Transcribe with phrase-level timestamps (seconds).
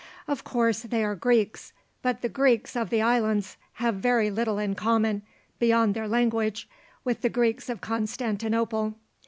[0.27, 4.73] Of course they are Greeks, but the Greeks of the islands have very little in
[4.73, 5.21] common,
[5.59, 6.67] beyond their language,
[7.03, 8.95] with the Greeks of Constantinople.